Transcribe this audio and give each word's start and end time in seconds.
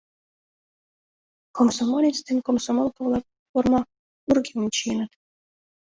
Комсомолец 1.57 2.17
ден 2.27 2.37
комсомолка-влак 2.47 3.23
у 3.31 3.35
формо 3.51 3.79
вургемым 4.27 4.67
чиеныт. 4.75 5.11